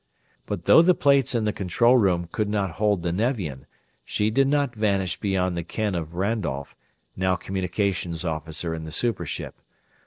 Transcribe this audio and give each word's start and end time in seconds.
But 0.47 0.65
though 0.65 0.81
the 0.81 0.95
plates 0.95 1.35
in 1.35 1.43
the 1.43 1.53
control 1.53 1.95
room 1.95 2.27
could 2.31 2.49
not 2.49 2.71
hold 2.81 3.03
the 3.03 3.11
Nevian, 3.11 3.67
she 4.03 4.31
did 4.31 4.47
not 4.47 4.73
vanish 4.73 5.19
beyond 5.19 5.55
the 5.55 5.63
ken 5.63 5.93
of 5.93 6.15
Randolph, 6.15 6.75
now 7.15 7.35
Communications 7.35 8.25
Officer 8.25 8.73
in 8.73 8.85
the 8.85 8.91
super 8.91 9.27
ship. 9.27 9.61